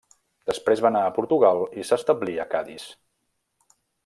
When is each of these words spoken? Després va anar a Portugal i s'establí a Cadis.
Després 0.51 0.79
va 0.85 0.87
anar 0.93 1.03
a 1.09 1.11
Portugal 1.19 1.61
i 1.83 1.87
s'establí 1.91 2.39
a 2.45 2.47
Cadis. 2.55 2.89